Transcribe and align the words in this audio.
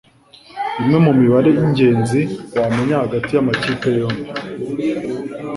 Imwe 0.81 0.97
mu 1.05 1.11
mibare 1.19 1.49
y'ingenzi 1.57 2.21
wamenya 2.59 2.95
hagati 3.03 3.29
y'amakipe 3.33 3.89
yombi 3.99 4.29